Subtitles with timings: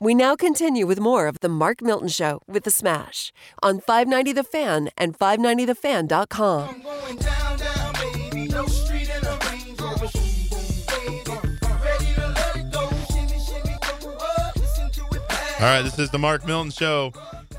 [0.00, 3.32] We now continue with more of The Mark Milton Show with The Smash
[3.64, 6.68] on 590 The Fan and 590TheFan.com.
[6.68, 8.46] I'm going down, down, baby.
[8.46, 10.06] No street in a Range Rover.
[10.06, 11.82] Boom, boom, baby.
[11.82, 12.88] Ready to let it go.
[13.12, 14.54] Shimmy, shimmy, go up.
[14.56, 15.60] Listen to it pass.
[15.60, 17.12] All right, this is the Mark Milton Show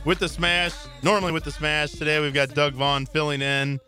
[0.05, 0.71] with the Smash.
[1.03, 1.91] Normally with the Smash.
[1.91, 3.81] Today we've got Doug Vaughn filling in.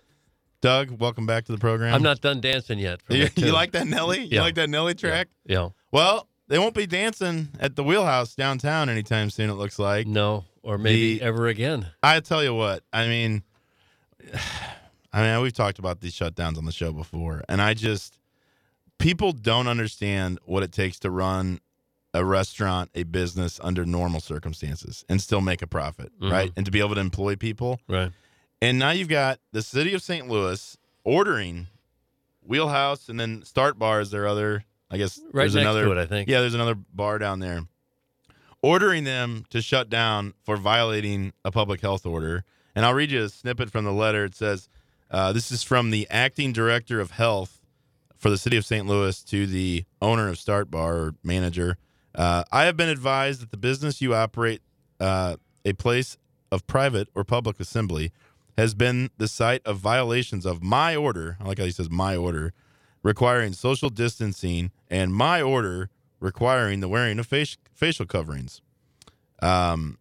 [0.60, 1.94] Doug, welcome back to the program.
[1.96, 3.00] I'm not done dancing yet.
[3.08, 4.24] You, you like that Nelly?
[4.24, 4.42] You Yeah.
[4.42, 5.30] like that Nelly track?
[5.46, 5.70] Yeah.
[5.94, 9.50] Well, they won't be dancing at the Wheelhouse downtown anytime soon.
[9.50, 10.06] It looks like.
[10.06, 11.88] No, or maybe The- ever again.
[12.04, 12.84] I tell you what.
[12.92, 13.44] I mean,
[15.14, 18.20] I mean, we've talked about these shutdowns on the show before, and I just
[18.98, 21.60] people don't understand what it takes to run
[22.14, 26.32] a restaurant, a business under normal circumstances, and still make a profit, Mhm.
[26.32, 26.52] right?
[26.58, 27.80] And to be able to employ people.
[27.88, 28.12] Right.
[28.62, 30.28] And now you've got the city of St.
[30.28, 31.68] Louis ordering
[32.42, 34.66] Wheelhouse and then Start Bar is their other.
[34.92, 35.86] I guess Right there's next another.
[35.86, 36.30] to it, I think.
[36.30, 37.62] Yeah, there's another bar down there.
[38.62, 42.44] Ordering them to shut down for violating a public health order.
[42.76, 44.26] And I'll read you a snippet from the letter.
[44.26, 44.70] It says,
[45.10, 47.60] uh, "This is from the acting director of health
[48.18, 48.86] for the city of St.
[48.86, 51.78] Louis to the owner of Start Bar or manager.
[52.14, 54.62] Uh, I have been advised that the business you operate,
[55.00, 56.18] uh, a place
[56.52, 58.12] of private or public assembly,
[58.58, 61.38] has been the site of violations of my order.
[61.40, 62.54] I like how he says my order,
[63.04, 68.62] requiring social distancing, and my order requiring the wearing of face, facial coverings.
[69.42, 69.98] Um,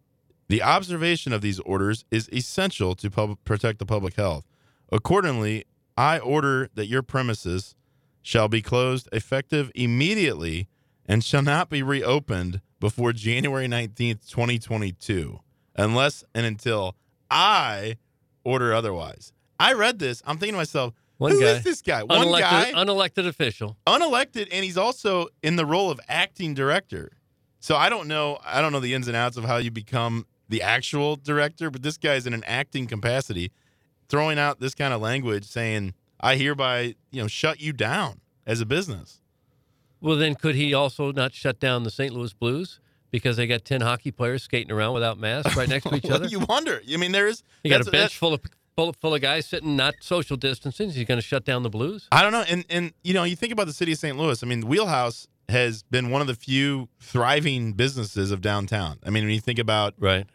[0.47, 4.45] the observation of these orders is essential to pub- protect the public health.
[4.91, 5.65] Accordingly,
[5.97, 7.75] I order that your premises
[8.21, 10.67] shall be closed effective immediately
[11.05, 15.39] and shall not be reopened before January 19th, 2022,
[15.75, 16.95] unless and until
[17.29, 17.97] I
[18.43, 19.33] order otherwise.
[19.59, 20.21] I read this.
[20.25, 21.49] I'm thinking to myself, One who guy.
[21.51, 22.01] is this guy?
[22.01, 23.77] One unelected, guy, unelected official.
[23.85, 27.11] unelected, and he's also in the role of acting director.
[27.59, 28.39] So I don't know.
[28.43, 31.83] I don't know the ins and outs of how you become the actual director, but
[31.83, 33.51] this guy's in an acting capacity,
[34.09, 38.59] throwing out this kind of language, saying, "I hereby, you know, shut you down as
[38.59, 39.21] a business."
[40.01, 42.11] Well, then could he also not shut down the St.
[42.11, 42.79] Louis Blues
[43.11, 46.25] because they got 10 hockey players skating around without masks right next to each other?
[46.25, 46.81] You wonder.
[46.91, 48.41] I mean, there's You got a bench full of
[48.75, 50.89] full, full of guys sitting not social distancing.
[50.91, 52.07] He's going to shut down the Blues?
[52.11, 52.43] I don't know.
[52.49, 54.17] And and you know, you think about the city of St.
[54.17, 54.41] Louis.
[54.43, 58.97] I mean, Wheelhouse has been one of the few thriving businesses of downtown.
[59.05, 60.25] I mean, when you think about Right.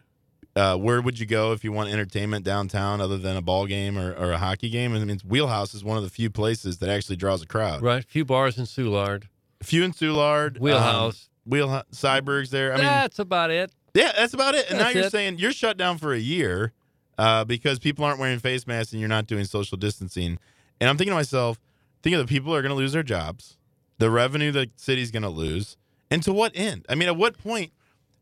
[0.55, 3.97] uh, where would you go if you want entertainment downtown other than a ball game
[3.99, 4.95] or, or a hockey game?
[4.95, 7.81] I mean, Wheelhouse is one of the few places that actually draws a crowd.
[7.83, 8.05] Right.
[8.05, 9.25] few bars in Soulard.
[9.63, 11.29] Few in Soulard, Wheelhouse.
[11.47, 12.73] um, Wheelhouse, Cyberg's there.
[12.75, 13.73] I mean, That's about it.
[13.95, 14.67] yeah, that's about it.
[14.69, 15.13] And now you're it.
[15.13, 16.73] saying you're shut down for a year
[17.19, 20.39] uh, because people aren't wearing face masks and you're not doing social distancing.
[20.81, 21.61] And I'm thinking to myself,
[22.03, 23.57] think of the people who are going to lose their jobs,
[23.99, 25.77] the revenue the city's going to lose,
[26.11, 26.85] and to what end?
[26.89, 27.73] I mean, at what point?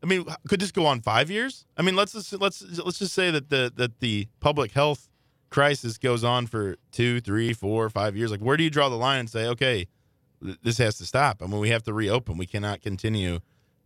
[0.01, 1.65] I mean, could this go on five years?
[1.77, 5.09] I mean, let's just, let's let's just say that the that the public health
[5.49, 8.31] crisis goes on for two, three, four, five years.
[8.31, 9.87] Like, where do you draw the line and say, okay,
[10.41, 11.41] this has to stop?
[11.41, 12.37] I mean, we have to reopen.
[12.37, 13.39] We cannot continue,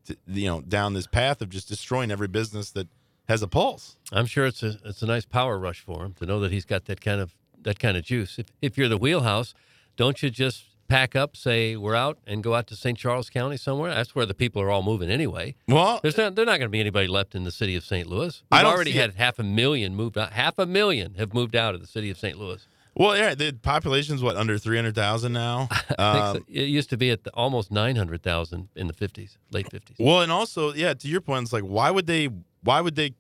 [0.06, 2.88] to, you know, down this path of just destroying every business that
[3.30, 3.96] has a pulse.
[4.12, 6.66] I'm sure it's a it's a nice power rush for him to know that he's
[6.66, 8.38] got that kind of that kind of juice.
[8.40, 9.54] If if you're the wheelhouse,
[9.96, 12.98] don't you just pack up, say we're out, and go out to St.
[12.98, 13.94] Charles County somewhere?
[13.94, 15.56] That's where the people are all moving anyway.
[15.68, 18.08] Well, There's not, there's not going to be anybody left in the city of St.
[18.08, 18.42] Louis.
[18.52, 20.34] I We've don't already had half a million moved out.
[20.34, 22.40] Half a million have moved out of the city of St.
[22.40, 22.66] Louis.
[22.96, 25.70] well, yeah, the population's what under three hundred thousand now.
[26.00, 26.44] Um, so.
[26.48, 29.96] It used to be at the, almost 900,000 in the 50s, late 50s.
[30.00, 32.30] Well, and also, yeah, to your point, it's like why would they
[32.64, 33.14] why would they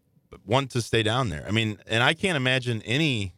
[0.46, 1.46] want to stay down there?
[1.48, 3.34] I mean, and I can't imagine any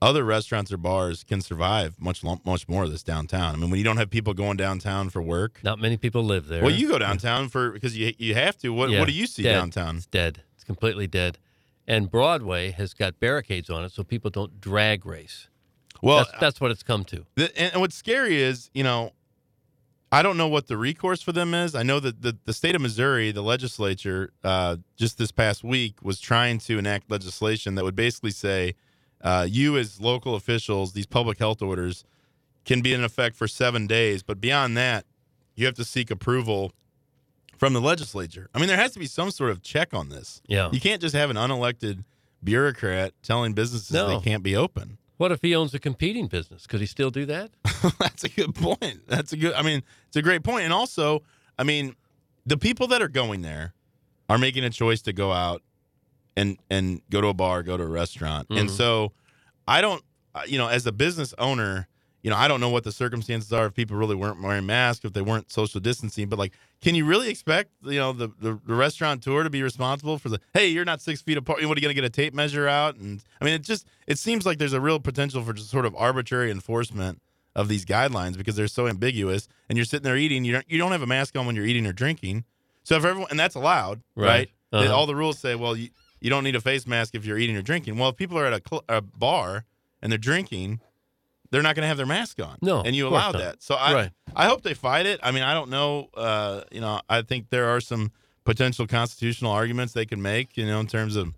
[0.00, 3.54] other restaurants or bars can survive much much more of this downtown.
[3.54, 5.60] I mean, when you don't have people going downtown for work.
[5.62, 6.62] Not many people live there.
[6.62, 8.70] Well, you go downtown for because you you have to.
[8.70, 9.52] What Yeah, what do you see dead.
[9.54, 9.96] downtown?
[9.96, 10.42] It's dead.
[10.54, 11.38] It's completely dead.
[11.86, 15.48] And Broadway has got barricades on it so people don't drag race.
[16.00, 17.26] Well, that's, that's what it's come to.
[17.36, 19.12] The, and, and what's scary is, you know,
[20.14, 21.74] I don't know what the recourse for them is.
[21.74, 25.94] I know that the, the state of Missouri, the legislature, uh, just this past week
[26.02, 28.74] was trying to enact legislation that would basically say
[29.22, 32.04] uh, you, as local officials, these public health orders
[32.66, 34.22] can be in effect for seven days.
[34.22, 35.06] But beyond that,
[35.54, 36.72] you have to seek approval
[37.56, 38.50] from the legislature.
[38.54, 40.42] I mean, there has to be some sort of check on this.
[40.46, 40.68] Yeah.
[40.72, 42.04] You can't just have an unelected
[42.44, 44.08] bureaucrat telling businesses No.
[44.08, 44.98] they can't be open.
[45.18, 46.66] What if he owns a competing business?
[46.66, 47.50] Could he still do that?
[47.98, 49.06] That's a good point.
[49.06, 49.54] That's a good.
[49.54, 50.64] I mean, it's a great point.
[50.64, 51.22] And also,
[51.58, 51.94] I mean,
[52.46, 53.74] the people that are going there
[54.28, 55.62] are making a choice to go out
[56.36, 58.48] and and go to a bar, go to a restaurant.
[58.50, 58.76] And Mhm.
[58.76, 59.12] so,
[59.68, 60.02] I don't.
[60.34, 61.88] uh, You know, as a business owner,
[62.22, 65.04] you know, I don't know what the circumstances are if people really weren't wearing masks,
[65.04, 68.58] if they weren't social distancing, but like, can you really expect, you know, the, the,
[68.64, 71.58] the restaurateur to be responsible for the, hey, you're not six feet apart.
[71.66, 72.96] What are you going to get a tape measure out?
[72.96, 75.84] And I mean, it just, it seems like there's a real potential for just sort
[75.84, 77.20] of arbitrary enforcement
[77.54, 80.78] of these guidelines because they're so ambiguous and you're sitting there eating, you don't, you
[80.78, 82.44] don't have a mask on when you're eating or drinking.
[82.84, 84.26] So if everyone, and that's allowed, right?
[84.28, 84.50] Right.
[84.72, 84.94] Uh-huh.
[84.94, 85.90] All the rules say, well, you,
[86.20, 87.98] you don't need a face mask if you're eating or drinking.
[87.98, 89.64] Well, if people are at a, cl- a bar
[90.00, 90.80] and they're drinking,
[91.52, 92.58] they're not going to have their mask on.
[92.60, 93.62] No, and you of course allow that.
[93.62, 94.10] So I, Right.
[94.34, 95.20] I hope they fight it.
[95.22, 96.08] I mean, I don't know.
[96.14, 98.10] Uh, you know, I think there are some
[98.44, 100.56] potential constitutional arguments they can make.
[100.56, 101.34] You know, in terms of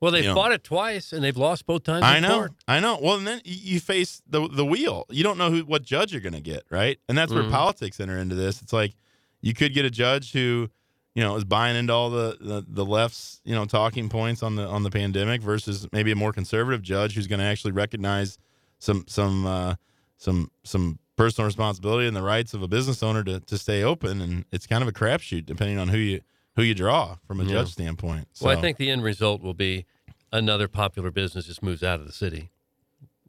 [0.00, 0.34] Well, they've know.
[0.34, 2.04] fought it twice and they've lost both times.
[2.04, 2.52] I know, court.
[2.68, 2.98] I know.
[3.02, 5.06] Well, and then you face the the wheel.
[5.10, 6.98] You don't know who what judge you're going to get, right?
[7.08, 7.50] And that's where Mhm.
[7.50, 8.62] politics enter into this.
[8.62, 8.94] It's like
[9.40, 10.68] you could get a judge who,
[11.14, 14.56] you know, is buying into all the, the the left's you know talking points on
[14.56, 18.36] the on the pandemic versus maybe a more conservative judge who's going to actually recognize
[18.84, 19.74] some some uh,
[20.18, 24.20] some some personal responsibility and the rights of a business owner to, to stay open.
[24.20, 26.20] And it's kind of a crapshoot depending on who you
[26.56, 27.52] who you draw from a Yeah.
[27.52, 28.28] judge standpoint.
[28.32, 28.46] So.
[28.46, 29.86] Well, I think the end result will be
[30.32, 32.50] another popular business just moves out of the city.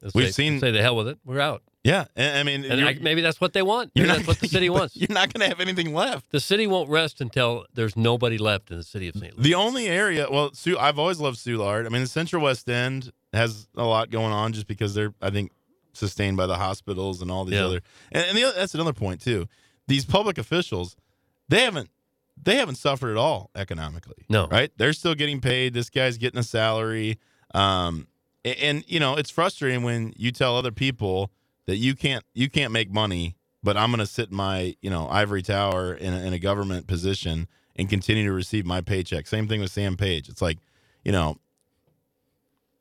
[0.02, 1.18] They'll We've say, seen- say the hell with it.
[1.26, 3.92] We're out, yeah, and, I mean, and I, maybe that's what they want.
[3.96, 4.96] Maybe not that's what the city wants.
[4.96, 6.32] You're not going to have anything left.
[6.32, 9.36] The city won't rest until there's nobody left in the city of St.
[9.38, 9.44] Louis.
[9.44, 11.86] The only area, well, I've always loved Soulard.
[11.86, 15.30] I mean, the Central West End has a lot going on just because they're, I
[15.30, 15.52] think,
[15.94, 17.66] sustained by the hospitals and all these Yeah.
[17.66, 17.82] other.
[18.12, 19.48] And, and the, other- that's another point too.
[19.88, 20.96] These public officials,
[21.50, 21.90] they haven't,
[22.42, 24.26] they haven't suffered at all economically.
[24.30, 24.48] No.
[24.48, 24.72] right?
[24.78, 25.74] They're still getting paid.
[25.74, 27.18] This guy's getting a salary.
[27.54, 28.08] Um,
[28.44, 31.32] and, and you know, it's frustrating when you tell other people
[31.66, 34.90] that you can't, you can't make money, but I'm going to sit in my, you
[34.90, 39.28] know, ivory tower in a, in a government position and continue to receive my paycheck.
[39.28, 40.30] Same thing with Sam Page.
[40.30, 40.60] It's like,
[41.04, 41.38] you know,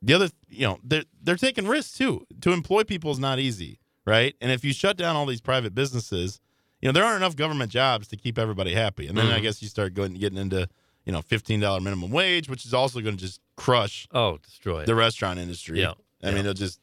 [0.01, 2.25] the other, you know, they're they're taking risks too.
[2.41, 4.35] To employ people is not easy, right?
[4.41, 6.39] And if you shut down all these private businesses,
[6.81, 9.07] you know, there aren't enough government jobs to keep everybody happy.
[9.07, 9.43] And then I Mhm.
[9.43, 10.67] guess you start going getting into,
[11.05, 14.81] you know, fifteen dollar minimum wage, which is also going to just crush oh, destroy
[14.81, 14.85] it.
[14.85, 15.79] the restaurant industry.
[15.81, 15.93] Yeah,
[16.23, 16.35] I yeah.
[16.35, 16.79] mean, they'll just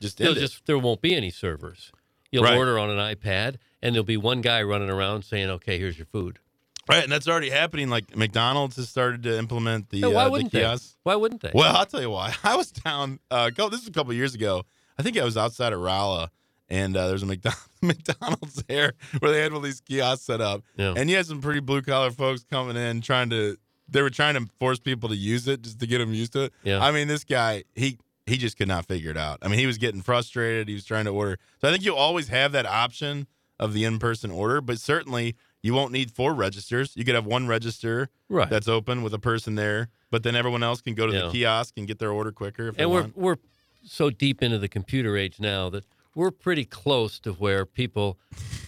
[0.00, 0.34] just it.
[0.34, 1.90] just there won't be any servers.
[2.30, 2.56] You'll Right.
[2.58, 6.06] order on an iPad, and there'll be one guy running around saying, "Okay, here's your
[6.06, 6.40] food."
[6.88, 7.88] Right, and that's already happening.
[7.88, 10.60] Like McDonald's has started to implement the Hey, why uh, wouldn't they?
[10.60, 10.96] kiosks.
[11.02, 11.50] Why wouldn't they?
[11.54, 12.34] Well, I'll tell you why.
[12.44, 13.18] I was down.
[13.30, 14.64] Uh, this was a couple years ago.
[14.98, 16.30] I think I was outside of Rolla,
[16.68, 20.62] and uh, there's a McDonald's, McDonald's there where they had all these kiosks set up,
[20.76, 20.94] Yeah.
[20.96, 23.56] and you had some pretty blue collar folks coming in trying to.
[23.90, 26.44] They were trying to force people to use it just to get them used to
[26.44, 26.52] it.
[26.62, 26.84] Yeah.
[26.84, 29.38] I mean, this guy he he just could not figure it out.
[29.40, 30.68] I mean, he was getting frustrated.
[30.68, 31.38] He was trying to order.
[31.62, 33.26] So I think you always have that option
[33.58, 36.92] of the in person order, but certainly you won't need four registers.
[36.96, 38.48] You could have one register right.
[38.48, 41.20] that's open with a person there, but then everyone else can go to Yeah.
[41.26, 43.16] the kiosk and get their order quicker if they and we're want.
[43.16, 43.36] we're
[43.84, 45.84] so deep into the computer age now that
[46.14, 48.18] we're pretty close to where people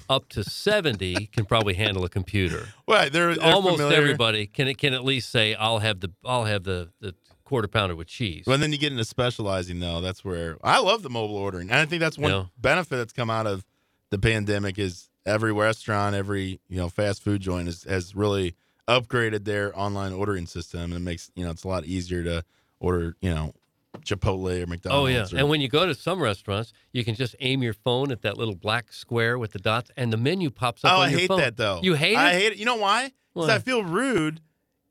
[0.09, 2.69] up to 70 can probably handle a computer.
[2.87, 3.97] Well, they're, they're Almost familiar.
[3.99, 7.15] everybody can can at least say I'll have the I'll have the the
[7.45, 8.45] quarter pounder with cheese.
[8.47, 10.01] Well, then you get into specializing though.
[10.01, 12.45] That's where I love the mobile ordering, and I think that's one Yeah.
[12.57, 13.65] benefit that's come out of
[14.11, 18.55] the pandemic is every restaurant, every you know fast food joint has, has really
[18.89, 22.45] upgraded their online ordering system, and it makes you know it's a lot easier to
[22.81, 23.53] order you know
[24.01, 24.87] Chipotle or McDonald's.
[25.05, 27.75] Oh yeah, or- and when you go to some restaurants, you can just aim your
[27.75, 30.97] phone at that little black square with the dots, and the menu pops up oh,
[31.03, 31.39] on I hate phone.
[31.41, 31.81] that though.
[31.83, 32.19] You hate it?
[32.19, 32.59] I hate it.
[32.59, 33.13] You know why?
[33.35, 34.41] Because I feel rude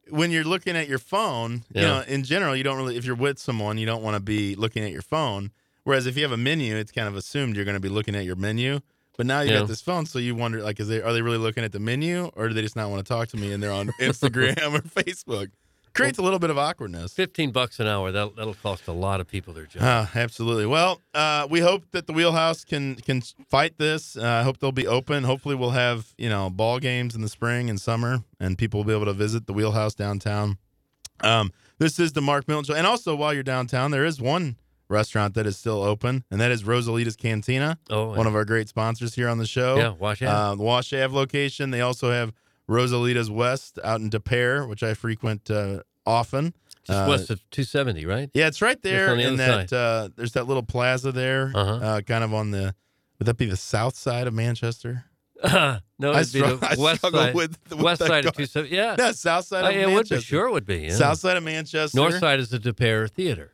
[0.10, 1.64] when you're looking at your phone.
[1.74, 1.88] You Yeah.
[1.88, 2.98] know, in general, you don't really.
[2.98, 5.52] If you're with someone, you don't want to be looking at your phone.
[5.84, 8.16] Whereas if you have a menu, it's kind of assumed you're going to be looking
[8.16, 8.80] at your menu.
[9.20, 9.60] But now you Yeah.
[9.60, 11.80] got this phone, so you wonder, like, is they are they really looking at the
[11.80, 14.56] menu, or do they just not want to talk to me and they're on Instagram
[14.74, 15.50] or Facebook?
[15.94, 17.12] Creates a little bit of awkwardness.
[17.12, 18.14] Fifteen bucks an hour.
[18.14, 19.82] That that'll cost a lot of people their job.
[19.84, 20.66] Uh, absolutely.
[20.66, 24.16] Well, uh, we hope that the wheelhouse can can fight this.
[24.16, 25.26] Uh, I hope they'll be open.
[25.26, 28.86] Hopefully, we'll have you know ball games in the spring and summer, and people will
[28.86, 30.58] be able to visit the wheelhouse downtown.
[31.20, 34.56] Um, this is the Mark Milton show, and also while you're downtown, there is one
[34.90, 38.68] restaurant that is still open, and that is Rosalita's Cantina, oh, one of our great
[38.68, 39.78] sponsors here on the show.
[39.78, 40.36] yeah, wash out.
[40.36, 41.72] Uh, the Wash Ave location.
[41.72, 42.34] They also have
[42.68, 46.54] Rosalita's West out in Des Peres, which I frequent uh, often.
[46.86, 48.30] just uh, west of 270, right?
[48.34, 49.74] Yeah, it's right there the that.
[49.74, 51.72] Uh, there's that little plaza there, Uh-huh.
[51.76, 52.74] uh, kind of on the.
[53.20, 55.06] Would that be the south side of Manchester?
[55.44, 57.34] no, I, it'd be struggle, the I west side.
[57.36, 58.76] with, with west side of 270.
[58.76, 60.16] Yeah, No, south side of yeah, it would Manchester.
[60.18, 60.22] be.
[60.24, 60.78] Sure, it would be.
[60.80, 60.94] Yeah.
[60.96, 61.98] South side of Manchester.
[61.98, 63.52] North side is the Des Peres Theater.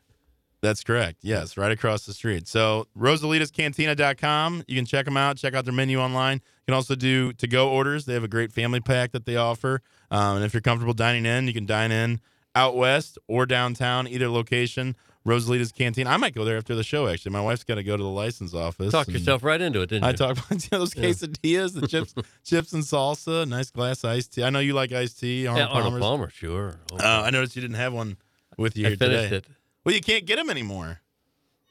[0.66, 1.20] That's correct.
[1.22, 2.48] Yes, right across the street.
[2.48, 4.64] So RosalitasCantina.com.
[4.68, 5.38] You can check them out.
[5.38, 6.38] Check out their menu online.
[6.38, 8.06] You can also do to-go orders.
[8.06, 9.82] They have a great family pack that they offer.
[10.12, 12.20] Um, and if you're comfortable dining in, you can dine in
[12.56, 14.96] out west or downtown, either location.
[15.28, 16.06] Rosalita's Canteen.
[16.06, 17.08] I might go there after the show.
[17.08, 18.92] Actually, my wife's got to go to the license office.
[18.92, 20.10] Talk yourself right into it, didn't you?
[20.10, 22.14] I talked about you know, those quesadillas, the chips,
[22.46, 24.44] chips and salsa, nice glass iced tea.
[24.44, 25.48] I know you like iced tea.
[25.48, 26.76] Arnold yeah, Arnold Palmer, sure.
[26.94, 28.18] Oh, Uh, I noticed you didn't have one
[28.60, 29.36] with you I here finished today.
[29.38, 29.46] it.
[29.86, 31.02] Well, you can't get them anymore.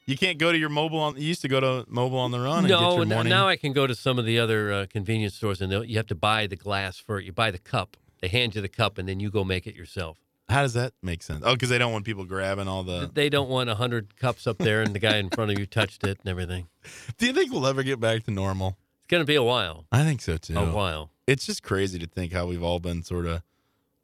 [0.05, 0.93] You can't go to your Mobil.
[0.99, 3.29] On, you used to go to Mobil on the run and get No, morning.
[3.29, 6.07] now I can go to some of the other uh, convenience stores, and you have
[6.07, 7.25] to buy the glass for it.
[7.25, 7.97] You buy the cup.
[8.21, 10.19] They hand you the cup, and then you go make it yourself.
[10.47, 11.41] How does that make sense?
[11.43, 13.09] Oh, because they don't want people grabbing all the.
[13.11, 15.65] They don't want a hundred cups up there, and the guy in front of you
[15.65, 16.67] touched it and everything.
[17.17, 18.77] Do you think we'll ever get back to normal?
[18.99, 19.85] It's going to be a while.
[19.91, 20.57] I think so too.
[20.57, 21.09] A while.
[21.25, 23.41] It's just crazy to think how we've all been sort of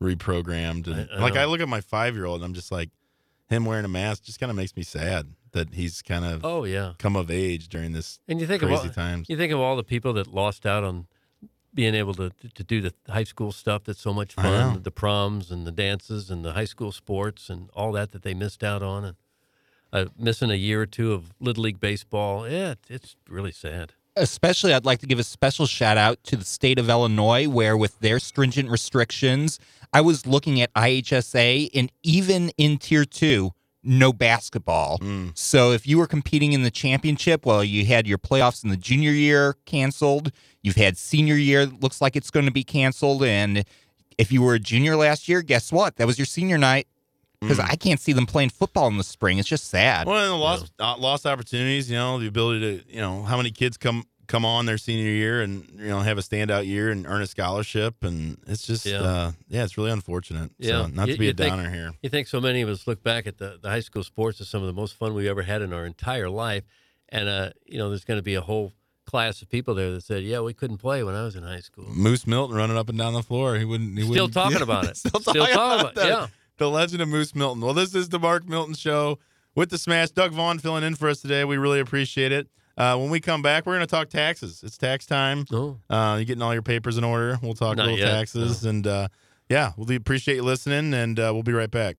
[0.01, 0.87] reprogrammed.
[0.87, 1.41] And I- I like know.
[1.41, 2.89] I look at my five year old, and I'm just like,
[3.51, 6.63] him wearing a mask just kind of makes me sad that he's kind of Oh
[6.63, 6.93] yeah.
[6.97, 9.29] come of age during this And you think crazy of all, times.
[9.29, 11.07] you think of all the people that lost out on
[11.73, 15.51] being able to to do the high school stuff that's so much fun, the proms
[15.51, 18.83] and the dances and the high school sports and all that that they missed out
[18.83, 19.15] on, and
[19.93, 22.49] uh, missing a year or two of little league baseball.
[22.49, 23.93] Yeah, it's really sad.
[24.17, 27.77] especially I'd like to give a special shout out to the state of Illinois, where
[27.77, 29.57] with their stringent restrictions,
[29.93, 33.51] I was looking at IHSA, and even in tier two,
[33.83, 34.99] no basketball.
[34.99, 35.37] Mm.
[35.37, 38.77] So if you were competing in the championship, well, you had your playoffs in the
[38.77, 40.31] junior year canceled.
[40.61, 43.23] You've had senior year, looks like it's going to be canceled.
[43.23, 43.65] And
[44.17, 45.95] if you were a junior last year, guess what?
[45.97, 46.87] That was your senior night.
[47.39, 49.39] Because I can't see them playing football in the spring.
[49.39, 50.05] It's just sad.
[50.05, 51.89] Well, and the lost uh, lost opportunities.
[51.89, 55.09] You know, the ability to you know how many kids come come on their senior
[55.11, 58.85] year and you know have a standout year and earn a scholarship, and it's just
[58.85, 59.01] Yeah.
[59.01, 60.51] uh, yeah it's really unfortunate.
[60.57, 60.83] Yeah.
[60.83, 61.91] so, not You- to be a think- downer here.
[62.01, 64.47] You think so many of us look back at the, the high school sports as
[64.49, 66.63] some of the most fun we've ever had in our entire life,
[67.09, 68.73] and uh, you know, there's going to be a whole
[69.05, 71.59] class of people there that said, "Yeah, we couldn't play when I was in high
[71.59, 73.57] school." Moose Milton running up and down the floor.
[73.57, 73.97] He wouldn't.
[73.97, 74.97] He Still wouldn't, Still talking yeah, about it.
[74.97, 76.07] Still Still talking, talking about, about- that.
[76.07, 76.27] yeah.
[76.57, 77.59] The legend of Moose Milton.
[77.61, 79.17] Well, this is the Mark Milton Show
[79.55, 80.11] with the Smash.
[80.11, 81.43] Doug Vaughn filling in for us today.
[81.43, 82.47] We really appreciate it.
[82.81, 84.63] Uh, when we come back, we're going to talk taxes.
[84.63, 85.45] It's tax time.
[85.51, 87.37] Oh, Uh, you getting all your papers in order?
[87.39, 89.07] We'll talk Not little yet, taxes, and uh,
[89.49, 91.89] yeah, we appreciate you listening, and uh, we'll be right back.